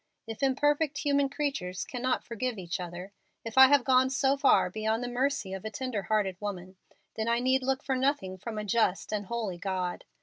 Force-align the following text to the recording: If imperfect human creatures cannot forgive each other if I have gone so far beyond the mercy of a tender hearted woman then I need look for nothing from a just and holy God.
If 0.25 0.41
imperfect 0.41 0.97
human 0.97 1.29
creatures 1.29 1.83
cannot 1.85 2.23
forgive 2.23 2.57
each 2.57 2.79
other 2.79 3.13
if 3.45 3.55
I 3.55 3.67
have 3.67 3.83
gone 3.83 4.09
so 4.09 4.35
far 4.35 4.67
beyond 4.67 5.03
the 5.03 5.07
mercy 5.07 5.53
of 5.53 5.63
a 5.63 5.69
tender 5.69 6.01
hearted 6.01 6.37
woman 6.41 6.77
then 7.13 7.27
I 7.27 7.37
need 7.37 7.61
look 7.61 7.83
for 7.83 7.95
nothing 7.95 8.39
from 8.39 8.57
a 8.57 8.65
just 8.65 9.11
and 9.11 9.27
holy 9.27 9.59
God. 9.59 10.05